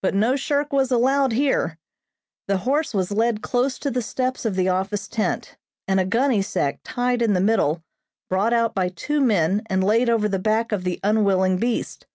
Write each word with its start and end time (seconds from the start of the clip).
But 0.00 0.14
no 0.14 0.36
shirk 0.36 0.72
was 0.72 0.92
allowed 0.92 1.32
here. 1.32 1.76
The 2.46 2.58
horse 2.58 2.94
was 2.94 3.10
led 3.10 3.42
close 3.42 3.80
to 3.80 3.90
the 3.90 4.00
steps 4.00 4.44
of 4.44 4.54
the 4.54 4.68
office 4.68 5.08
tent, 5.08 5.56
and 5.88 5.98
a 5.98 6.04
gunny 6.04 6.40
sack 6.40 6.78
tied 6.84 7.20
in 7.20 7.32
the 7.32 7.40
middle 7.40 7.82
brought 8.28 8.52
out 8.52 8.74
by 8.76 8.90
two 8.90 9.20
men 9.20 9.64
and 9.66 9.82
laid 9.82 10.08
over 10.08 10.28
the 10.28 10.38
back 10.38 10.70
of 10.70 10.84
the 10.84 11.00
unwilling 11.02 11.56
beast. 11.58 12.06